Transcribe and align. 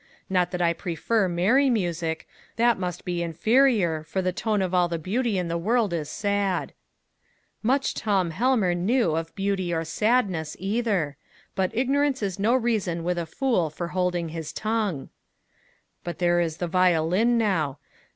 Not 0.31 0.49
that 0.49 0.63
I 0.63 0.73
prefer 0.73 1.27
merry 1.29 1.69
music; 1.69 2.27
that 2.55 2.79
must 2.79 3.05
be 3.05 3.21
inferior, 3.21 4.01
for 4.01 4.19
the 4.23 4.33
tone 4.33 4.63
of 4.63 4.73
all 4.73 4.87
the 4.87 4.97
beauty 4.97 5.37
in 5.37 5.47
the 5.47 5.59
world 5.59 5.93
is 5.93 6.09
sad." 6.09 6.73
Much 7.61 7.93
Tom 7.93 8.31
Helmer 8.31 8.73
knew 8.73 9.15
of 9.15 9.35
beauty 9.35 9.71
or 9.71 9.85
sadness 9.85 10.57
either! 10.57 11.17
but 11.53 11.69
ignorance 11.75 12.23
is 12.23 12.39
no 12.39 12.55
reason 12.55 13.03
with 13.03 13.19
a 13.19 13.27
fool 13.27 13.69
for 13.69 13.89
holding 13.89 14.29
his 14.29 14.51
tongue. 14.51 15.09
"But 16.03 16.17
there 16.17 16.39
is 16.41 16.57
the 16.57 16.67
violin, 16.67 17.37
now! 17.37 17.77